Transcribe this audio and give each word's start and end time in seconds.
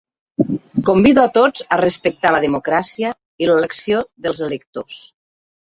Convido 0.87 1.19
a 1.25 1.29
tots 1.35 1.65
a 1.77 1.79
respectar 1.83 2.33
la 2.37 2.41
democràcia 2.49 3.15
i 3.45 3.53
l’elecció 3.53 4.05
dels 4.27 4.45
electors. 4.51 5.01